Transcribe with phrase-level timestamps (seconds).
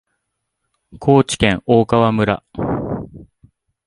[0.99, 2.43] 高知県大川村